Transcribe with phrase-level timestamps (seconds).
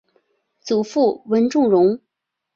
[0.61, 1.99] 祖父文仲荣。